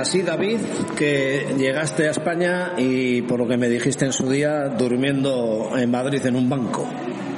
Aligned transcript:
Así, 0.00 0.22
David, 0.22 0.60
que 0.96 1.54
llegaste 1.58 2.08
a 2.08 2.12
España 2.12 2.72
y 2.78 3.20
por 3.20 3.38
lo 3.38 3.46
que 3.46 3.58
me 3.58 3.68
dijiste 3.68 4.06
en 4.06 4.14
su 4.14 4.30
día, 4.30 4.68
durmiendo 4.70 5.72
en 5.76 5.90
Madrid 5.90 6.24
en 6.24 6.36
un 6.36 6.48
banco. 6.48 6.88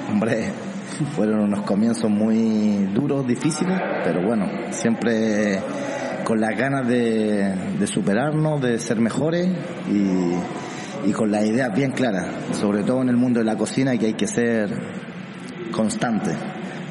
Hombre, 0.09 0.53
fueron 1.17 1.41
unos 1.41 1.63
comienzos 1.63 2.09
muy 2.09 2.87
duros, 2.95 3.27
difíciles, 3.27 3.77
pero 4.05 4.23
bueno, 4.25 4.47
siempre 4.71 5.59
con 6.23 6.41
las 6.41 6.57
ganas 6.57 6.87
de, 6.87 7.53
de 7.81 7.87
superarnos, 7.89 8.63
de 8.63 8.79
ser 8.79 9.01
mejores 9.01 9.49
y, 9.91 11.09
y 11.09 11.13
con 11.13 11.33
las 11.33 11.45
ideas 11.45 11.75
bien 11.75 11.91
claras, 11.91 12.29
sobre 12.53 12.85
todo 12.85 13.03
en 13.03 13.09
el 13.09 13.17
mundo 13.17 13.41
de 13.41 13.45
la 13.45 13.57
cocina 13.57 13.97
que 13.99 14.07
hay 14.07 14.15
que 14.15 14.29
ser 14.29 14.71
constante. 15.73 16.31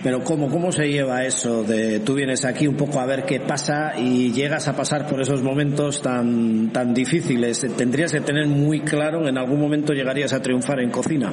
Pero 0.04 0.24
¿cómo, 0.24 0.50
¿cómo 0.50 0.72
se 0.72 0.88
lleva 0.88 1.24
eso 1.26 1.64
de 1.64 2.00
tú 2.00 2.16
vienes 2.16 2.44
aquí 2.44 2.66
un 2.66 2.76
poco 2.76 3.00
a 3.00 3.06
ver 3.06 3.24
qué 3.24 3.40
pasa 3.40 3.94
y 4.00 4.32
llegas 4.32 4.68
a 4.68 4.76
pasar 4.76 5.06
por 5.08 5.22
esos 5.22 5.44
momentos 5.44 6.02
tan, 6.02 6.72
tan 6.72 6.94
difíciles? 6.94 7.68
Tendrías 7.78 8.12
que 8.12 8.22
tener 8.22 8.48
muy 8.48 8.82
claro, 8.82 9.28
en 9.28 9.38
algún 9.38 9.60
momento 9.60 9.94
llegarías 9.94 10.34
a 10.34 10.42
triunfar 10.42 10.80
en 10.80 10.90
cocina. 10.90 11.32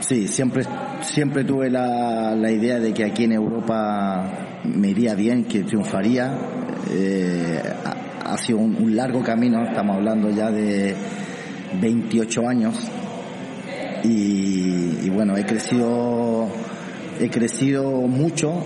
Sí, 0.00 0.26
siempre, 0.26 0.64
siempre 1.02 1.44
tuve 1.44 1.70
la, 1.70 2.34
la 2.34 2.50
idea 2.50 2.80
de 2.80 2.92
que 2.92 3.04
aquí 3.04 3.24
en 3.24 3.32
Europa 3.32 4.58
me 4.64 4.88
iría 4.88 5.14
bien, 5.14 5.44
que 5.44 5.62
triunfaría. 5.62 6.36
Eh, 6.90 7.62
ha, 8.24 8.36
sido 8.36 8.58
un, 8.58 8.96
largo 8.96 9.22
camino, 9.22 9.62
estamos 9.62 9.96
hablando 9.96 10.30
ya 10.30 10.50
de 10.50 10.94
28 11.80 12.48
años 12.48 12.90
y 14.02 15.08
bueno, 15.10 15.36
he 15.36 15.44
crecido 15.44 16.29
he 17.20 17.28
crecido 17.30 17.90
mucho, 18.02 18.62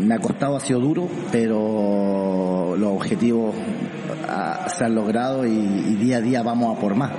me 0.00 0.14
ha 0.14 0.18
costado, 0.18 0.56
ha 0.56 0.60
sido 0.60 0.80
duro, 0.80 1.08
pero 1.30 2.74
los 2.76 2.92
objetivos 2.92 3.54
ah, 4.28 4.66
se 4.68 4.84
han 4.84 4.94
logrado 4.94 5.46
y, 5.46 5.50
y 5.50 5.94
día 5.96 6.18
a 6.18 6.20
día 6.20 6.42
vamos 6.42 6.76
a 6.76 6.80
por 6.80 6.94
más. 6.94 7.12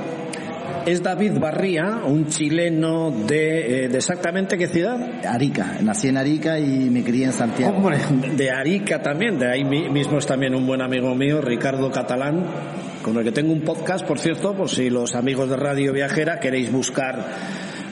Es 0.85 1.03
David 1.03 1.37
Barría, 1.39 1.99
un 2.05 2.27
chileno 2.27 3.11
de, 3.11 3.85
eh, 3.85 3.89
de 3.89 3.97
exactamente 3.97 4.57
qué 4.57 4.67
ciudad? 4.67 4.97
Arica, 5.27 5.75
nací 5.83 6.07
en 6.07 6.17
Arica 6.17 6.57
y 6.57 6.89
me 6.89 7.03
crié 7.03 7.25
en 7.25 7.33
Santiago. 7.33 7.75
Hombre, 7.77 7.97
de 8.35 8.49
Arica 8.49 9.01
también, 9.01 9.37
de 9.37 9.51
ahí 9.51 9.63
mi- 9.65 9.89
mismo 9.89 10.17
es 10.17 10.25
también 10.25 10.55
un 10.55 10.65
buen 10.65 10.81
amigo 10.81 11.13
mío, 11.13 11.41
Ricardo 11.41 11.91
Catalán, 11.91 12.45
con 13.03 13.17
el 13.17 13.23
que 13.25 13.31
tengo 13.31 13.51
un 13.51 13.61
podcast, 13.61 14.05
por 14.07 14.19
cierto, 14.19 14.55
por 14.55 14.69
si 14.69 14.89
los 14.89 15.15
amigos 15.15 15.49
de 15.49 15.57
Radio 15.57 15.91
Viajera 15.91 16.39
queréis 16.39 16.71
buscar 16.71 17.25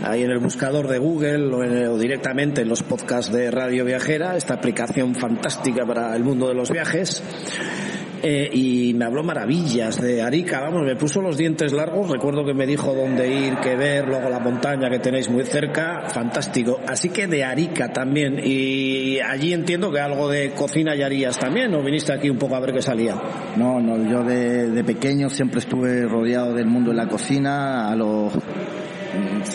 ahí 0.04 0.24
en 0.24 0.32
el 0.32 0.40
buscador 0.40 0.88
de 0.88 0.98
Google 1.00 1.54
o, 1.54 1.64
en- 1.64 1.88
o 1.88 1.98
directamente 1.98 2.62
en 2.62 2.70
los 2.70 2.84
podcasts 2.84 3.32
de 3.32 3.52
Radio 3.52 3.86
Viajera, 3.86 4.36
esta 4.38 4.54
aplicación 4.56 5.16
fantástica 5.16 5.86
para 5.86 6.16
el 6.16 6.24
mundo 6.24 6.48
de 6.48 6.54
los 6.54 6.72
viajes. 6.72 7.24
Eh, 8.24 8.50
y 8.52 8.96
me 8.96 9.06
habló 9.06 9.24
maravillas 9.24 10.02
de 10.02 10.24
Arica, 10.24 10.60
vamos, 10.60 10.82
me 10.84 10.96
puso 10.96 11.22
los 11.22 11.38
dientes 11.38 11.72
largos, 11.72 12.10
recuerdo 12.10 12.44
que 12.44 12.56
me 12.56 12.66
dijo 12.66 12.96
dónde 12.96 13.28
ir, 13.32 13.58
qué 13.62 13.76
ver, 13.76 14.08
luego 14.08 14.28
la 14.28 14.40
montaña 14.40 14.90
que 14.90 14.98
tenéis 14.98 15.30
muy 15.30 15.44
cerca, 15.44 16.02
fantástico. 16.10 16.80
Así 16.88 17.10
que 17.10 17.28
de 17.28 17.44
Arica 17.44 17.94
también, 17.94 18.42
y 18.44 19.20
allí 19.20 19.54
entiendo 19.54 19.92
que 19.92 20.00
algo 20.00 20.28
de 20.30 20.50
cocina 20.50 20.96
ya 20.96 21.06
harías 21.06 21.38
también, 21.38 21.72
o 21.76 21.84
viniste 21.84 22.12
aquí 22.12 22.28
un 22.28 22.38
poco 22.40 22.56
a 22.56 22.60
ver 22.60 22.74
qué 22.74 22.82
salía. 22.82 23.16
No, 23.56 23.80
no, 23.80 23.98
yo 24.10 24.24
de, 24.24 24.72
de 24.72 24.84
pequeño 24.84 25.30
siempre 25.30 25.60
estuve 25.60 26.02
rodeado 26.08 26.56
del 26.56 26.66
mundo 26.66 26.90
de 26.90 26.98
la 26.98 27.08
cocina. 27.08 27.88
A 27.92 27.96
los, 27.96 28.34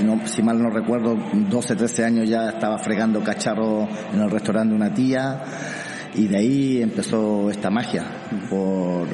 si, 0.02 0.06
no, 0.06 0.26
si 0.26 0.42
mal 0.42 0.60
no 0.60 0.68
recuerdo, 0.70 1.16
12, 1.32 1.76
13 1.76 2.04
años 2.04 2.28
ya 2.28 2.48
estaba 2.50 2.78
fregando 2.78 3.22
cacharro 3.22 3.88
en 4.12 4.20
el 4.20 4.30
restaurante 4.30 4.70
de 4.70 4.76
una 4.76 4.92
tía. 4.92 5.42
Y 6.14 6.26
de 6.28 6.36
ahí 6.36 6.82
empezó 6.82 7.50
esta 7.50 7.70
magia 7.70 8.04
por, 8.50 9.06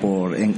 por, 0.00 0.36
en- 0.36 0.54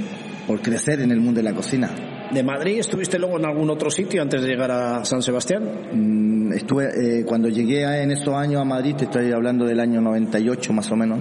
por 0.47 0.61
crecer 0.61 0.99
en 1.01 1.11
el 1.11 1.19
mundo 1.21 1.39
de 1.39 1.43
la 1.43 1.53
cocina. 1.53 1.89
¿De 2.31 2.43
Madrid 2.43 2.79
estuviste 2.79 3.17
luego 3.19 3.37
en 3.37 3.45
algún 3.45 3.69
otro 3.69 3.89
sitio 3.89 4.21
antes 4.21 4.41
de 4.41 4.47
llegar 4.47 4.71
a 4.71 5.05
San 5.05 5.21
Sebastián? 5.21 5.63
Mm, 5.93 6.35
Estuve, 6.53 7.19
eh, 7.19 7.25
cuando 7.25 7.47
llegué 7.49 7.85
a- 7.85 8.01
en 8.03 8.11
esos 8.11 8.33
años 8.35 8.61
a 8.61 8.65
Madrid, 8.65 8.95
te 8.95 9.05
estoy 9.05 9.31
hablando 9.31 9.65
del 9.65 9.79
año 9.79 10.01
98 10.01 10.73
más 10.73 10.91
o 10.91 10.95
menos, 10.95 11.19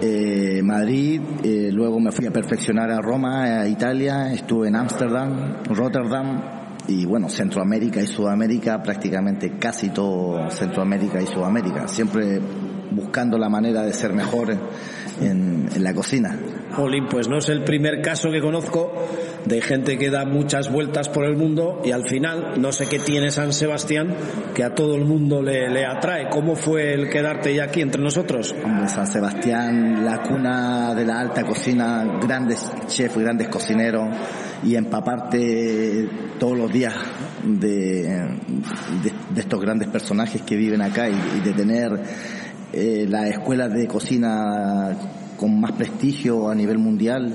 eh, 0.00 0.60
Madrid, 0.62 1.20
eh, 1.42 1.70
luego 1.72 2.00
me 2.00 2.12
fui 2.12 2.26
a 2.26 2.30
perfeccionar 2.30 2.90
a 2.90 3.00
Roma, 3.00 3.60
a 3.60 3.68
Italia, 3.68 4.32
estuve 4.32 4.68
en 4.68 4.76
Ámsterdam, 4.76 5.62
Rotterdam 5.64 6.42
y 6.88 7.06
bueno, 7.06 7.28
Centroamérica 7.28 8.00
y 8.02 8.06
Sudamérica, 8.06 8.82
prácticamente 8.82 9.58
casi 9.58 9.90
todo 9.90 10.50
Centroamérica 10.50 11.20
y 11.20 11.26
Sudamérica, 11.26 11.88
siempre 11.88 12.40
buscando 12.90 13.38
la 13.38 13.48
manera 13.48 13.82
de 13.82 13.92
ser 13.92 14.12
mejor 14.12 14.56
en, 15.20 15.68
la 15.78 15.94
cocina. 15.94 16.38
Jolín, 16.72 17.06
pues 17.10 17.28
no 17.28 17.38
es 17.38 17.48
el 17.48 17.64
primer 17.64 18.00
caso 18.00 18.30
que 18.30 18.40
conozco 18.40 18.92
de 19.46 19.60
gente 19.60 19.96
que 19.96 20.10
da 20.10 20.24
muchas 20.24 20.70
vueltas 20.70 21.08
por 21.08 21.24
el 21.24 21.36
mundo 21.36 21.80
y 21.84 21.92
al 21.92 22.08
final 22.08 22.60
no 22.60 22.72
sé 22.72 22.86
qué 22.86 22.98
tiene 22.98 23.30
San 23.30 23.52
Sebastián 23.52 24.14
que 24.54 24.64
a 24.64 24.74
todo 24.74 24.96
el 24.96 25.04
mundo 25.04 25.42
le, 25.42 25.70
le 25.70 25.86
atrae. 25.86 26.28
¿Cómo 26.28 26.56
fue 26.56 26.92
el 26.94 27.08
quedarte 27.08 27.54
ya 27.54 27.64
aquí 27.64 27.80
entre 27.80 28.02
nosotros? 28.02 28.54
Hombre, 28.64 28.88
San 28.88 29.06
Sebastián, 29.06 30.04
la 30.04 30.22
cuna 30.22 30.94
de 30.94 31.04
la 31.04 31.20
alta 31.20 31.44
cocina, 31.44 32.18
grandes 32.20 32.70
chefs, 32.88 33.16
grandes 33.16 33.48
cocineros 33.48 34.08
y 34.64 34.74
empaparte 34.74 36.08
todos 36.38 36.58
los 36.58 36.72
días 36.72 36.94
de, 37.44 38.02
de, 38.04 39.40
estos 39.40 39.60
grandes 39.60 39.88
personajes 39.88 40.42
que 40.42 40.56
viven 40.56 40.82
acá 40.82 41.08
y, 41.08 41.14
y 41.38 41.40
de 41.40 41.52
tener 41.52 42.00
eh, 42.72 43.06
las 43.08 43.30
escuelas 43.30 43.72
de 43.72 43.86
cocina 43.86 44.96
con 45.36 45.60
más 45.60 45.72
prestigio 45.72 46.48
a 46.48 46.54
nivel 46.54 46.78
mundial 46.78 47.32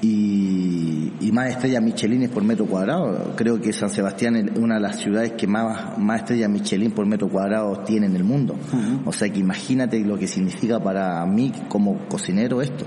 y, 0.00 0.97
y 1.20 1.32
más 1.32 1.50
estrellas 1.50 1.82
Michelin 1.82 2.28
por 2.28 2.44
metro 2.44 2.66
cuadrado. 2.66 3.34
Creo 3.36 3.60
que 3.60 3.72
San 3.72 3.90
Sebastián 3.90 4.36
es 4.36 4.58
una 4.58 4.76
de 4.76 4.80
las 4.80 4.96
ciudades 4.96 5.32
que 5.32 5.46
más, 5.46 5.98
más 5.98 6.20
estrellas 6.20 6.50
Michelin 6.50 6.92
por 6.92 7.06
metro 7.06 7.28
cuadrado 7.28 7.78
tiene 7.84 8.06
en 8.06 8.16
el 8.16 8.24
mundo. 8.24 8.56
O 9.04 9.12
sea 9.12 9.28
que 9.28 9.38
imagínate 9.38 9.98
lo 10.00 10.18
que 10.18 10.26
significa 10.26 10.80
para 10.80 11.24
mí 11.26 11.52
como 11.68 12.06
cocinero 12.08 12.60
esto. 12.62 12.86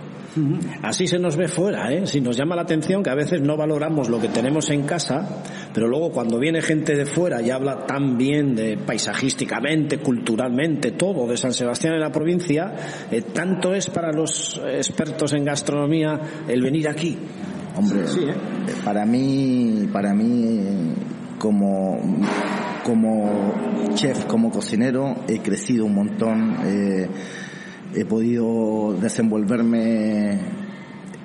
Así 0.82 1.08
se 1.08 1.20
nos 1.20 1.36
ve 1.36 1.48
fuera, 1.48 1.92
¿eh? 1.92 2.08
Si 2.08 2.22
nos 2.22 2.38
llama 2.38 2.56
la 2.56 2.62
atención 2.62 3.04
que 3.04 3.10
a 3.10 3.16
veces 3.16 3.42
no 3.42 3.58
valoramos 3.58 4.08
lo 4.08 4.20
que 4.20 4.30
tenemos 4.30 4.70
en 4.70 4.84
casa, 4.84 5.44
pero 5.74 5.88
luego 5.88 6.12
cuando 6.12 6.40
viene 6.40 6.62
gente 6.62 6.96
de 6.96 7.06
fuera 7.06 7.42
y 7.42 7.50
habla 7.50 7.86
tan 7.86 8.18
bien 8.18 8.56
de 8.56 8.78
paisajísticamente, 8.78 9.98
culturalmente, 9.98 10.92
todo 10.92 11.28
de 11.28 11.36
San 11.36 11.54
Sebastián 11.54 11.96
en 11.96 12.00
la 12.00 12.12
provincia, 12.12 12.74
eh, 13.12 13.24
tanto 13.34 13.74
es 13.74 13.90
para 13.90 14.14
los 14.14 14.62
expertos 14.66 15.34
en 15.34 15.44
gastronomía 15.44 16.20
el 16.48 16.62
venir 16.62 16.88
aquí. 16.88 17.18
Hombre, 17.76 18.08
Sí, 18.08 18.26
¿eh? 18.28 18.36
para 18.84 19.06
mí, 19.06 19.88
para 19.92 20.14
mí, 20.14 20.94
como, 21.40 21.98
como 22.84 23.54
chef, 23.94 24.26
como 24.26 24.52
cocinero, 24.52 25.16
he 25.28 25.40
crecido 25.40 25.86
un 25.86 25.96
montón, 25.96 26.58
eh, 26.66 27.10
he 27.96 28.06
podido 28.06 28.94
desenvolverme 29.00 30.40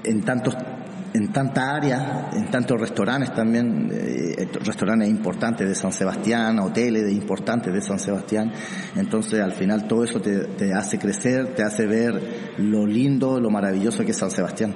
en 0.04 0.22
tantos, 0.22 0.54
en 0.54 0.76
en 1.16 1.32
tanta 1.32 1.74
área, 1.74 2.30
en 2.34 2.50
tantos 2.50 2.78
restaurantes 2.78 3.32
también, 3.32 3.88
eh, 3.90 4.48
restaurantes 4.62 5.08
importantes 5.08 5.66
de 5.66 5.74
San 5.74 5.90
Sebastián, 5.92 6.58
hoteles 6.58 7.10
importantes 7.10 7.72
de 7.72 7.80
San 7.80 7.98
Sebastián. 7.98 8.52
Entonces, 8.96 9.40
al 9.40 9.52
final 9.52 9.86
todo 9.86 10.04
eso 10.04 10.20
te, 10.20 10.40
te 10.40 10.74
hace 10.74 10.98
crecer, 10.98 11.54
te 11.54 11.62
hace 11.62 11.86
ver 11.86 12.20
lo 12.58 12.86
lindo, 12.86 13.40
lo 13.40 13.50
maravilloso 13.50 14.04
que 14.04 14.10
es 14.10 14.16
San 14.18 14.30
Sebastián. 14.30 14.74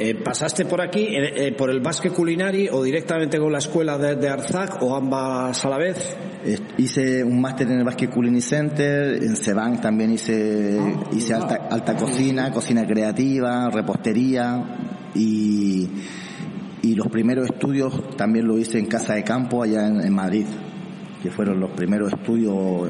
Eh, 0.00 0.14
¿Pasaste 0.14 0.64
por 0.64 0.80
aquí, 0.80 1.00
eh, 1.00 1.48
eh, 1.48 1.52
por 1.52 1.70
el 1.70 1.80
Basque 1.80 2.10
Culinari 2.10 2.68
o 2.70 2.84
directamente 2.84 3.36
con 3.36 3.50
la 3.50 3.58
escuela 3.58 3.98
de, 3.98 4.14
de 4.14 4.28
Arzac 4.28 4.80
o 4.80 4.94
ambas 4.94 5.64
a 5.64 5.68
la 5.68 5.78
vez? 5.78 6.16
hice 6.78 7.24
un 7.24 7.40
máster 7.40 7.66
en 7.66 7.80
el 7.80 7.84
Basque 7.84 8.08
Culinary 8.08 8.40
Center, 8.40 9.22
en 9.22 9.36
Seban 9.36 9.80
también 9.80 10.12
hice, 10.12 10.78
hice 11.12 11.34
alta, 11.34 11.66
alta 11.68 11.96
cocina, 11.96 12.52
cocina 12.52 12.86
creativa, 12.86 13.68
repostería 13.68 15.10
y, 15.16 15.90
y 16.80 16.94
los 16.94 17.08
primeros 17.08 17.50
estudios 17.50 18.16
también 18.16 18.46
lo 18.46 18.56
hice 18.56 18.78
en 18.78 18.86
Casa 18.86 19.14
de 19.14 19.24
Campo 19.24 19.64
allá 19.64 19.88
en, 19.88 20.00
en 20.00 20.14
Madrid, 20.14 20.46
que 21.22 21.30
fueron 21.30 21.58
los 21.58 21.72
primeros 21.72 22.12
estudios 22.12 22.88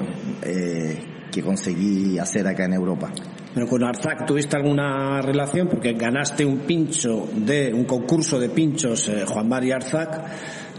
que 1.32 1.42
conseguí 1.42 2.18
hacer 2.18 2.46
acá 2.46 2.66
en 2.66 2.74
Europa. 2.74 3.10
Pero 3.58 3.70
con 3.70 3.82
Arzac 3.82 4.24
tuviste 4.24 4.54
alguna 4.54 5.20
relación 5.20 5.66
porque 5.66 5.94
ganaste 5.94 6.44
un 6.44 6.58
pincho 6.58 7.28
de 7.34 7.74
un 7.74 7.86
concurso 7.86 8.38
de 8.38 8.50
pinchos 8.50 9.08
eh, 9.08 9.24
Juan 9.26 9.48
María 9.48 9.74
Arzac 9.74 10.26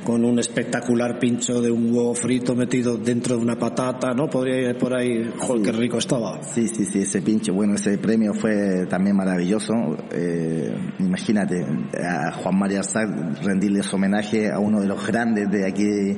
con 0.02 0.24
un 0.24 0.40
espectacular 0.40 1.20
pincho 1.20 1.62
de 1.62 1.70
un 1.70 1.94
huevo 1.94 2.16
frito 2.16 2.56
metido 2.56 2.96
dentro 2.96 3.36
de 3.36 3.42
una 3.42 3.58
patata, 3.58 4.14
¿no? 4.14 4.30
Podría 4.30 4.70
ir 4.70 4.78
por 4.78 4.96
ahí, 4.96 5.30
joder, 5.40 5.62
qué 5.62 5.72
rico 5.74 5.98
estaba. 5.98 6.42
Sí, 6.42 6.70
sí, 6.70 6.86
sí, 6.86 7.02
ese 7.02 7.22
pincho, 7.22 7.54
bueno, 7.54 7.76
ese 7.76 7.98
premio 7.98 8.34
fue 8.34 8.86
también 8.86 9.18
maravilloso. 9.18 9.74
Eh, 10.14 10.74
imagínate, 11.00 11.66
a 12.02 12.32
Juan 12.32 12.58
María 12.58 12.80
Arzac 12.80 13.44
rendirles 13.44 13.94
homenaje 13.94 14.50
a 14.50 14.60
uno 14.60 14.80
de 14.80 14.88
los 14.88 15.06
grandes 15.06 15.52
de 15.52 15.68
aquí, 15.68 16.18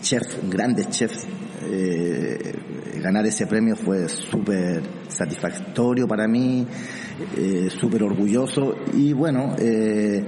chef, 0.00 0.50
grandes 0.50 0.88
chefs 0.90 1.28
eh, 1.70 2.54
ganar 3.02 3.26
ese 3.26 3.46
premio 3.46 3.76
fue 3.76 4.08
súper 4.08 4.82
satisfactorio 5.08 6.06
para 6.06 6.26
mí, 6.26 6.66
eh, 7.36 7.68
súper 7.68 8.02
orgulloso 8.04 8.76
y 8.94 9.12
bueno, 9.12 9.54
eh, 9.58 10.24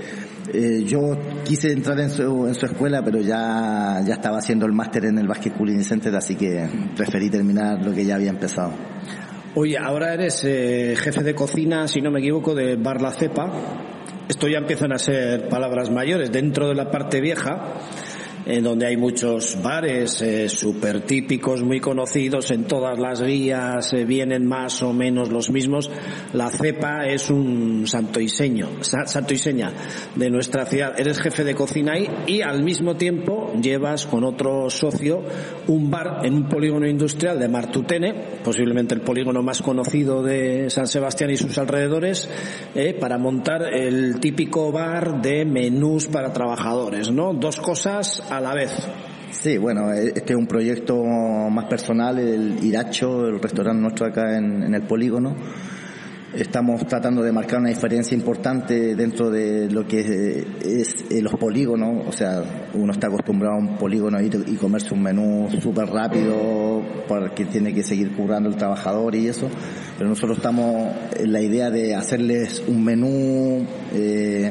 eh, 0.53 0.85
yo 0.85 1.17
quise 1.45 1.73
entrar 1.73 1.99
en 2.01 2.11
su, 2.11 2.47
en 2.47 2.55
su 2.55 2.67
escuela, 2.67 3.03
pero 3.03 3.21
ya, 3.21 4.01
ya 4.05 4.15
estaba 4.15 4.39
haciendo 4.39 4.67
el 4.67 4.73
máster 4.73 5.07
en 5.07 5.19
el 5.19 5.27
Basque 5.27 5.51
Culinary 5.51 5.85
Center, 5.85 6.15
así 6.15 6.35
que 6.35 6.69
preferí 6.97 7.31
terminar 7.31 7.85
lo 7.85 7.95
que 7.95 8.05
ya 8.05 8.17
había 8.17 8.31
empezado. 8.31 8.73
Oye, 9.55 9.79
ahora 9.79 10.13
eres 10.13 10.41
jefe 10.41 11.23
de 11.23 11.35
cocina, 11.35 11.87
si 11.87 12.01
no 12.01 12.11
me 12.11 12.19
equivoco, 12.19 12.55
de 12.55 12.77
Bar 12.77 13.01
La 13.01 13.13
Cepa. 13.13 13.53
Esto 14.29 14.49
ya 14.49 14.59
empiezan 14.59 14.93
a 14.93 14.99
ser 14.99 15.49
palabras 15.49 15.91
mayores 15.91 16.33
dentro 16.33 16.69
de 16.69 16.75
la 16.75 16.91
parte 16.91 17.21
vieja 17.21 17.75
en 18.47 18.63
donde 18.63 18.87
hay 18.87 18.97
muchos 18.97 19.61
bares 19.63 20.21
eh, 20.23 20.49
súper 20.49 21.03
típicos, 21.03 21.63
muy 21.63 21.81
conocidos 21.81 22.51
en 22.51 22.65
todas 22.65 22.99
las 22.99 23.23
guías, 23.23 23.93
eh, 23.93 24.05
vienen 24.05 24.47
más 24.47 24.83
o 24.83 24.93
menos 24.93 25.31
los 25.31 25.51
mismos. 25.51 25.91
La 26.33 26.51
cepa 26.51 27.07
es 27.07 27.31
un 27.31 27.87
santo 27.87 28.21
iseño, 28.21 28.69
santo 28.83 29.35
iseña 29.35 29.73
de 30.15 30.31
nuestra 30.31 30.67
ciudad. 30.67 30.99
Eres 30.99 31.21
jefe 31.21 31.45
de 31.45 31.55
cocina 31.55 31.93
ahí 31.93 32.09
y 32.27 32.43
al 32.43 32.63
mismo 32.63 32.97
tiempo 32.97 33.53
llevas 33.61 34.07
con 34.07 34.25
otro 34.25 34.69
socio 34.71 35.23
un 35.69 35.91
bar 35.91 36.21
en 36.25 36.35
un 36.35 36.49
polígono 36.49 36.87
industrial 36.87 37.39
de 37.39 37.49
Martutene, 37.49 38.15
posiblemente 38.43 38.95
el 38.95 39.01
polígono 39.01 39.43
más 39.43 39.63
conocido 39.63 40.23
de 40.23 40.69
San 40.71 40.87
Sebastián 40.87 41.31
y 41.31 41.37
sus 41.37 41.57
alrededores, 41.59 42.29
eh, 42.75 42.95
para 42.99 43.19
montar 43.19 43.73
el 43.75 44.21
típico 44.21 44.71
bar 44.71 45.23
de 45.23 45.45
menús 45.45 46.07
para 46.07 46.33
trabajadores, 46.33 47.11
¿no? 47.11 47.33
Dos 47.33 47.61
cosas 47.61 48.23
a 48.37 48.41
la 48.41 48.55
vez. 48.55 48.73
Sí, 49.31 49.59
bueno, 49.59 49.93
este 49.93 50.33
es 50.33 50.39
un 50.39 50.47
proyecto 50.47 51.03
más 51.05 51.67
personal, 51.67 52.19
el 52.19 52.65
Iracho, 52.65 53.27
el 53.27 53.41
restaurante 53.41 53.83
nuestro 53.83 54.07
acá 54.07 54.37
en, 54.37 54.75
el 54.75 54.83
polígono. 54.83 55.35
Estamos 56.35 56.85
tratando 56.87 57.23
de 57.23 57.31
marcar 57.31 57.61
una 57.61 57.69
diferencia 57.69 58.17
importante 58.17 58.97
dentro 58.97 59.31
de 59.31 59.71
lo 59.71 59.87
que 59.87 60.45
es, 60.65 61.05
eh, 61.11 61.23
los 61.23 61.35
polígonos, 61.35 62.09
o 62.09 62.13
sea, 62.13 62.43
uno 62.75 62.93
está 62.93 63.07
acostumbrado 63.07 63.55
a 63.55 63.59
un 63.59 63.77
polígono 63.77 64.21
y, 64.21 64.31
comerse 64.57 64.95
un 64.95 65.03
menú 65.03 65.49
súper 65.61 65.87
rápido 65.87 66.83
porque 67.07 67.45
tiene 67.45 67.73
que 67.73 67.85
seguir 67.85 68.17
currando 68.17 68.49
el 68.49 68.57
trabajador 68.57 69.15
y 69.15 69.29
eso, 69.29 69.49
pero 69.97 70.09
nosotros 70.09 70.39
estamos 70.39 70.93
en 71.17 71.33
la 71.33 71.41
idea 71.41 71.71
de 71.71 71.95
hacerles 71.95 72.65
un 72.67 72.85
menú 72.85 73.65
eh, 73.93 74.51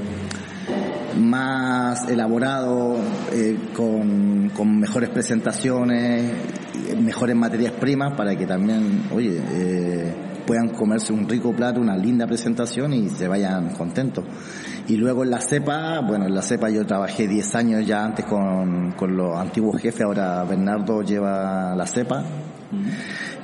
más 1.18 2.10
elaborado, 2.10 2.95
eh, 3.31 3.57
con, 3.75 4.50
con, 4.50 4.80
mejores 4.80 5.10
presentaciones, 5.10 6.31
mejores 7.00 7.36
materias 7.36 7.74
primas 7.74 8.13
para 8.15 8.36
que 8.36 8.45
también, 8.45 9.04
oye, 9.13 9.42
eh, 9.51 10.13
puedan 10.45 10.69
comerse 10.69 11.13
un 11.13 11.27
rico 11.27 11.54
plato, 11.54 11.80
una 11.80 11.95
linda 11.95 12.27
presentación 12.27 12.94
y 12.94 13.10
se 13.10 13.27
vayan 13.27 13.69
contentos. 13.75 14.25
Y 14.88 14.98
luego 14.98 15.24
en 15.24 15.31
la 15.31 15.39
cepa, 15.39 16.01
bueno, 16.01 16.25
en 16.25 16.36
la 16.36 16.42
cepa 16.42 16.69
yo 16.69 16.86
trabajé 16.86 17.27
10 17.27 17.56
años 17.56 17.86
ya 17.86 18.04
antes 18.04 18.25
con, 18.25 18.92
con 18.92 19.15
los 19.15 19.38
antiguos 19.38 19.81
jefes, 19.81 20.01
ahora 20.01 20.44
Bernardo 20.44 21.01
lleva 21.01 21.75
la 21.75 21.88
cepa 21.88 22.24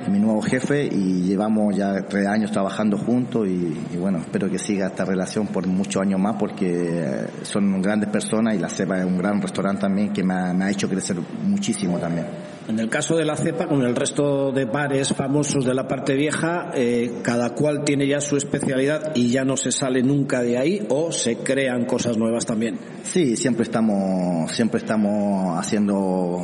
mi 0.08 0.18
nuevo 0.18 0.40
jefe 0.40 0.86
y 0.86 1.22
llevamos 1.22 1.76
ya 1.76 2.06
tres 2.08 2.26
años 2.26 2.50
trabajando 2.50 2.96
juntos 2.96 3.46
y, 3.46 3.96
bueno, 3.96 4.18
espero 4.18 4.50
que 4.50 4.58
siga 4.58 4.86
esta 4.86 5.04
relación 5.04 5.46
por 5.48 5.66
muchos 5.66 6.02
años 6.02 6.18
más 6.18 6.36
porque 6.38 7.26
son 7.42 7.82
grandes 7.82 8.08
personas 8.08 8.54
y 8.54 8.58
la 8.58 8.68
CEPA 8.68 9.00
es 9.00 9.04
un 9.04 9.18
gran 9.18 9.40
restaurante 9.40 9.82
también 9.82 10.12
que 10.12 10.24
me 10.24 10.34
ha, 10.34 10.70
hecho 10.70 10.88
crecer 10.88 11.16
muchísimo 11.42 11.98
también. 11.98 12.26
En 12.68 12.78
el 12.78 12.88
caso 12.88 13.16
de 13.16 13.24
la 13.24 13.36
cepa, 13.36 13.66
con 13.66 13.82
el 13.82 13.96
resto 13.96 14.52
de 14.52 14.64
bares 14.64 15.12
famosos 15.12 15.64
de 15.64 15.74
la 15.74 15.88
parte 15.88 16.14
vieja, 16.14 16.70
eh, 16.74 17.20
cada 17.22 17.50
cual 17.50 17.82
tiene 17.84 18.06
ya 18.06 18.20
su 18.20 18.36
especialidad 18.36 19.12
y 19.16 19.30
ya 19.30 19.44
no 19.44 19.56
se 19.56 19.72
sale 19.72 20.02
nunca 20.02 20.42
de 20.42 20.56
ahí 20.56 20.86
o 20.88 21.10
se 21.10 21.38
crean 21.38 21.84
cosas 21.84 22.16
nuevas 22.16 22.46
también. 22.46 22.78
Sí, 23.02 23.36
siempre 23.36 23.64
estamos, 23.64 24.52
siempre 24.52 24.78
estamos 24.78 25.58
haciendo 25.58 26.40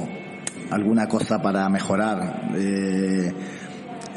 alguna 0.70 1.06
cosa 1.06 1.40
para 1.40 1.68
mejorar. 1.68 2.50
Eh, 2.54 3.32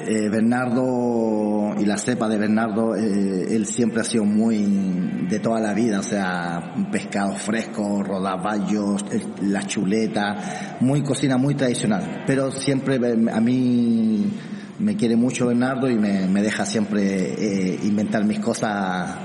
eh, 0.07 0.29
Bernardo 0.29 1.75
y 1.77 1.85
la 1.85 1.97
cepa 1.97 2.29
de 2.29 2.37
Bernardo, 2.37 2.95
eh, 2.95 3.53
él 3.55 3.65
siempre 3.65 4.01
ha 4.01 4.03
sido 4.03 4.23
muy 4.23 5.27
de 5.29 5.39
toda 5.39 5.59
la 5.59 5.73
vida, 5.73 5.99
o 5.99 6.03
sea, 6.03 6.73
pescado 6.91 7.35
fresco, 7.35 8.01
rodaballos, 8.01 9.05
la 9.41 9.63
chuleta, 9.63 10.77
muy 10.79 11.03
cocina 11.03 11.37
muy 11.37 11.53
tradicional. 11.56 12.23
Pero 12.25 12.51
siempre 12.51 12.95
a 12.95 13.41
mí 13.41 14.31
me 14.79 14.95
quiere 14.95 15.18
mucho 15.18 15.47
Bernardo 15.47 15.89
y 15.89 15.95
me, 15.99 16.41
deja 16.41 16.65
siempre 16.65 17.77
inventar 17.83 18.23
mis 18.23 18.39
cosas, 18.39 19.18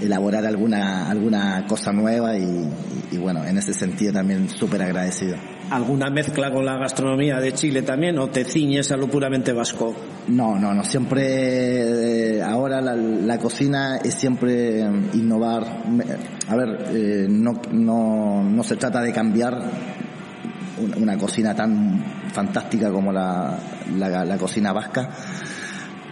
elaborar 0.00 0.44
alguna, 0.44 1.08
alguna 1.08 1.64
cosa 1.66 1.90
nueva 1.90 2.36
y, 2.36 2.68
y 3.12 3.16
bueno, 3.16 3.44
en 3.44 3.56
ese 3.56 3.72
sentido 3.72 4.12
también 4.12 4.48
súper 4.50 4.82
agradecido 4.82 5.36
alguna 5.74 6.10
mezcla 6.10 6.50
con 6.50 6.64
la 6.64 6.76
gastronomía 6.76 7.40
de 7.40 7.52
Chile 7.52 7.82
también 7.82 8.18
o 8.18 8.28
te 8.28 8.44
ciñes 8.44 8.92
a 8.92 8.96
lo 8.96 9.08
puramente 9.08 9.52
vasco? 9.52 9.94
No, 10.28 10.58
no, 10.58 10.74
no. 10.74 10.84
Siempre, 10.84 12.36
eh, 12.36 12.42
ahora 12.42 12.80
la, 12.80 13.38
cocina 13.38 13.96
es 13.96 14.14
siempre 14.14 14.84
mm, 14.84 15.10
innovar. 15.14 15.64
A 16.48 16.56
ver, 16.56 16.84
eh, 16.90 17.26
no, 17.28 17.60
no, 17.72 18.42
no 18.44 18.62
se 18.62 18.76
trata 18.76 19.00
de 19.00 19.12
cambiar 19.12 19.58
una, 20.96 21.16
cocina 21.16 21.54
tan 21.54 22.04
fantástica 22.32 22.90
como 22.90 23.12
la, 23.12 23.58
la, 23.96 24.24
la 24.24 24.38
cocina 24.38 24.72
vasca 24.72 25.10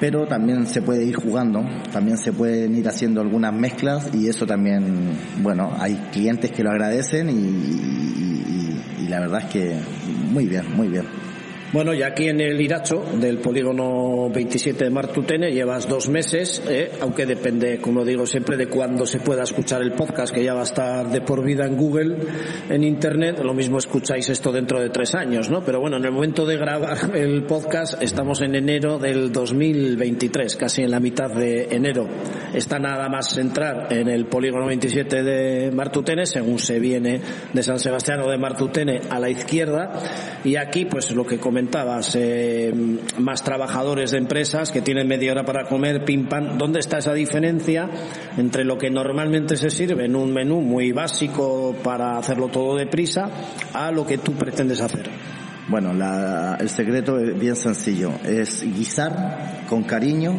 pero 0.00 0.26
también 0.26 0.66
se 0.66 0.80
puede 0.80 1.04
ir 1.04 1.14
jugando, 1.14 1.62
también 1.92 2.16
se 2.16 2.32
pueden 2.32 2.74
ir 2.74 2.88
haciendo 2.88 3.20
algunas 3.20 3.52
mezclas 3.52 4.08
y 4.14 4.28
eso 4.28 4.46
también, 4.46 5.12
bueno, 5.42 5.74
hay 5.78 5.94
clientes 6.10 6.50
que 6.50 6.64
lo 6.64 6.70
agradecen 6.70 7.28
y, 7.28 8.29
la 9.10 9.20
verdad 9.20 9.40
es 9.40 9.46
que 9.46 9.76
muy 10.30 10.46
bien, 10.46 10.64
muy 10.76 10.88
bien. 10.88 11.04
Bueno, 11.72 11.94
y 11.94 12.02
aquí 12.02 12.26
en 12.26 12.40
el 12.40 12.60
Iracho 12.60 13.00
del 13.14 13.38
polígono 13.38 14.28
27 14.28 14.82
de 14.82 14.90
Martutene 14.90 15.52
llevas 15.52 15.88
dos 15.88 16.08
meses, 16.08 16.60
eh, 16.68 16.90
aunque 17.00 17.26
depende, 17.26 17.78
como 17.78 18.04
digo 18.04 18.26
siempre, 18.26 18.56
de 18.56 18.66
cuándo 18.66 19.06
se 19.06 19.20
pueda 19.20 19.44
escuchar 19.44 19.80
el 19.80 19.92
podcast, 19.92 20.34
que 20.34 20.42
ya 20.42 20.52
va 20.52 20.62
a 20.62 20.64
estar 20.64 21.08
de 21.08 21.20
por 21.20 21.44
vida 21.44 21.66
en 21.66 21.76
Google, 21.76 22.16
en 22.68 22.82
Internet. 22.82 23.38
Lo 23.44 23.54
mismo 23.54 23.78
escucháis 23.78 24.28
esto 24.30 24.50
dentro 24.50 24.80
de 24.80 24.90
tres 24.90 25.14
años, 25.14 25.48
¿no? 25.48 25.62
Pero 25.62 25.78
bueno, 25.78 25.98
en 25.98 26.04
el 26.04 26.10
momento 26.10 26.44
de 26.44 26.56
grabar 26.56 27.14
el 27.14 27.44
podcast 27.44 28.02
estamos 28.02 28.40
en 28.40 28.56
enero 28.56 28.98
del 28.98 29.30
2023, 29.30 30.56
casi 30.56 30.82
en 30.82 30.90
la 30.90 30.98
mitad 30.98 31.30
de 31.30 31.68
enero. 31.70 32.08
Está 32.52 32.80
nada 32.80 33.08
más 33.08 33.38
entrar 33.38 33.92
en 33.92 34.08
el 34.08 34.26
polígono 34.26 34.66
27 34.66 35.22
de 35.22 35.70
Martutene, 35.70 36.26
según 36.26 36.58
se 36.58 36.80
viene 36.80 37.20
de 37.52 37.62
San 37.62 37.78
Sebastián 37.78 38.22
o 38.22 38.28
de 38.28 38.38
Martutene 38.38 39.02
a 39.08 39.20
la 39.20 39.30
izquierda. 39.30 39.92
Y 40.42 40.56
aquí, 40.56 40.84
pues 40.86 41.12
lo 41.12 41.24
que 41.24 41.38
comentamos 41.38 41.59
comentabas, 41.60 42.12
eh, 42.14 42.72
más 43.18 43.44
trabajadores 43.44 44.12
de 44.12 44.18
empresas 44.18 44.70
que 44.70 44.80
tienen 44.80 45.06
media 45.06 45.32
hora 45.32 45.44
para 45.44 45.66
comer, 45.66 46.06
pim 46.06 46.26
pam. 46.26 46.56
¿Dónde 46.56 46.80
está 46.80 46.98
esa 46.98 47.12
diferencia 47.12 47.86
entre 48.38 48.64
lo 48.64 48.78
que 48.78 48.88
normalmente 48.88 49.58
se 49.58 49.68
sirve 49.68 50.06
en 50.06 50.16
un 50.16 50.32
menú 50.32 50.62
muy 50.62 50.92
básico 50.92 51.76
para 51.84 52.16
hacerlo 52.16 52.48
todo 52.48 52.76
deprisa 52.76 53.28
a 53.74 53.90
lo 53.90 54.06
que 54.06 54.16
tú 54.16 54.32
pretendes 54.32 54.80
hacer? 54.80 55.10
Bueno, 55.68 55.92
el 56.58 56.68
secreto 56.70 57.18
es 57.18 57.38
bien 57.38 57.56
sencillo, 57.56 58.12
es 58.24 58.62
guisar 58.62 59.66
con 59.68 59.82
cariño 59.82 60.38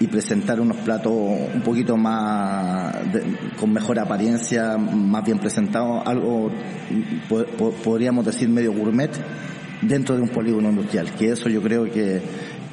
y 0.00 0.08
presentar 0.08 0.60
unos 0.60 0.78
platos 0.78 1.12
un 1.12 1.62
poquito 1.64 1.96
más 1.96 2.96
con 3.60 3.72
mejor 3.72 4.00
apariencia, 4.00 4.76
más 4.76 5.24
bien 5.24 5.38
presentados, 5.38 6.02
algo 6.04 6.50
podríamos 7.84 8.26
decir 8.26 8.48
medio 8.48 8.72
gourmet 8.72 9.12
dentro 9.82 10.16
de 10.16 10.22
un 10.22 10.28
polígono 10.28 10.70
industrial, 10.70 11.12
que 11.14 11.30
eso 11.30 11.48
yo 11.48 11.62
creo 11.62 11.84
que 11.84 12.16
eh, 12.16 12.20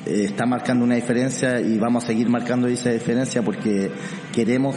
está 0.05 0.45
marcando 0.45 0.85
una 0.85 0.95
diferencia 0.95 1.59
y 1.61 1.77
vamos 1.77 2.03
a 2.03 2.07
seguir 2.07 2.29
marcando 2.29 2.67
esa 2.67 2.91
diferencia 2.91 3.41
porque 3.41 3.91
queremos 4.33 4.75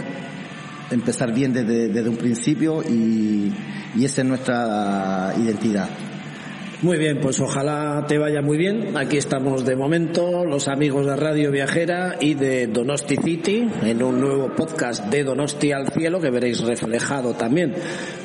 empezar 0.91 1.33
bien 1.33 1.53
desde, 1.53 1.89
desde 1.89 2.09
un 2.09 2.17
principio 2.17 2.83
y, 2.83 3.53
y 3.95 4.05
esa 4.05 4.23
es 4.23 4.29
nuestra 4.29 5.35
identidad. 5.39 5.89
Muy 6.81 6.97
bien, 6.97 7.19
pues 7.21 7.41
ojalá 7.41 8.05
te 8.07 8.19
vaya 8.19 8.41
muy 8.41 8.57
bien. 8.57 8.97
Aquí 8.97 9.17
estamos 9.17 9.65
de 9.65 9.75
momento, 9.75 10.45
los 10.45 10.69
amigos 10.69 11.07
de 11.07 11.17
Radio 11.17 11.51
Viajera 11.51 12.15
y 12.21 12.35
de 12.35 12.69
Donosti 12.69 13.17
City, 13.17 13.69
en 13.83 14.01
un 14.01 14.21
nuevo 14.21 14.55
podcast 14.55 15.07
de 15.07 15.25
Donosti 15.25 15.73
al 15.73 15.89
Cielo, 15.89 16.21
que 16.21 16.31
veréis 16.31 16.61
reflejado 16.61 17.35
también 17.35 17.75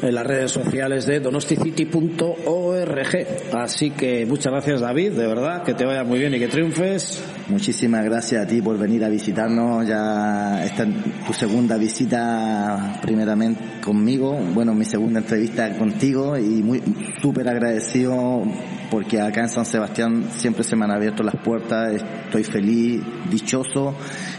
en 0.03 0.13
las 0.13 0.27
redes 0.27 0.51
sociales 0.51 1.07
de 1.07 1.19
donosticity.org. 1.19 3.27
Así 3.53 3.89
que 3.89 4.27
muchas 4.27 4.51
gracias 4.51 4.81
David, 4.81 5.13
de 5.13 5.25
verdad, 5.25 5.63
que 5.63 5.73
te 5.73 5.85
vaya 5.85 6.03
muy 6.03 6.19
bien 6.19 6.35
y 6.35 6.39
que 6.39 6.47
triunfes. 6.47 7.23
Muchísimas 7.49 8.05
gracias 8.05 8.45
a 8.45 8.47
ti 8.47 8.61
por 8.61 8.77
venir 8.77 9.03
a 9.03 9.09
visitarnos. 9.09 9.85
Ya 9.85 10.63
esta 10.63 10.85
tu 11.27 11.33
segunda 11.33 11.75
visita 11.75 12.99
primeramente 13.01 13.81
conmigo, 13.81 14.39
bueno, 14.53 14.73
mi 14.73 14.85
segunda 14.85 15.19
entrevista 15.19 15.77
contigo 15.77 16.37
y 16.37 16.63
muy 16.63 16.81
súper 17.21 17.49
agradecido 17.49 18.43
porque 18.89 19.19
acá 19.19 19.41
en 19.41 19.49
San 19.49 19.65
Sebastián 19.65 20.29
siempre 20.37 20.63
se 20.63 20.77
me 20.77 20.85
han 20.85 20.91
abierto 20.91 21.21
las 21.21 21.35
puertas, 21.35 21.93
estoy 21.93 22.45
feliz, 22.45 23.01
dichoso 23.29 23.93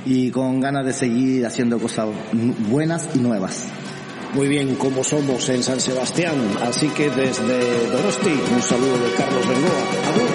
y 0.07 0.31
con 0.31 0.61
ganas 0.61 0.87
de 0.87 0.95
seguir 0.95 1.45
haciendo 1.45 1.79
cosas 1.79 2.09
buenas 2.71 3.11
y 3.15 3.19
nuevas. 3.19 3.67
Muy 4.35 4.49
bien, 4.49 4.75
como 4.77 5.05
somos 5.05 5.49
en 5.51 5.63
San 5.63 5.79
Sebastián, 5.79 6.35
así 6.63 6.89
que 6.89 7.11
desde 7.11 7.87
Dorosti, 7.91 8.33
un 8.53 8.63
saludo 8.63 8.97
de 8.99 9.13
Carlos 9.17 9.47
Bengoa. 9.47 10.34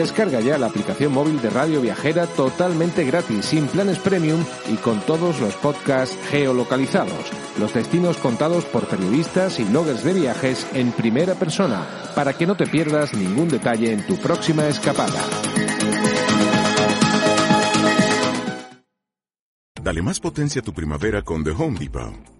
Descarga 0.00 0.40
ya 0.40 0.56
la 0.56 0.68
aplicación 0.68 1.12
móvil 1.12 1.42
de 1.42 1.50
Radio 1.50 1.82
Viajera 1.82 2.26
totalmente 2.26 3.04
gratis, 3.04 3.44
sin 3.44 3.66
planes 3.66 3.98
premium 3.98 4.42
y 4.72 4.76
con 4.76 4.98
todos 5.02 5.40
los 5.40 5.54
podcasts 5.56 6.16
geolocalizados. 6.30 7.30
Los 7.58 7.74
destinos 7.74 8.16
contados 8.16 8.64
por 8.64 8.86
periodistas 8.86 9.60
y 9.60 9.64
bloggers 9.64 10.02
de 10.02 10.14
viajes 10.14 10.66
en 10.72 10.92
primera 10.92 11.34
persona, 11.34 11.86
para 12.14 12.32
que 12.32 12.46
no 12.46 12.56
te 12.56 12.66
pierdas 12.66 13.12
ningún 13.12 13.50
detalle 13.50 13.92
en 13.92 14.06
tu 14.06 14.16
próxima 14.16 14.66
escapada. 14.68 15.20
Dale 19.82 20.00
más 20.00 20.18
potencia 20.18 20.62
a 20.62 20.64
tu 20.64 20.72
primavera 20.72 21.20
con 21.20 21.44
The 21.44 21.50
Home 21.50 21.78
Depot. 21.78 22.39